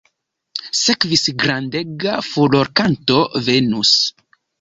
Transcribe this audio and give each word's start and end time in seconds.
Sekvis 0.77 1.23
grandega 1.43 2.15
furorkanto 2.29 3.19
"Venus". 3.51 3.93